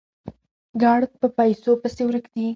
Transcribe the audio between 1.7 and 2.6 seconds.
پسې ورک دي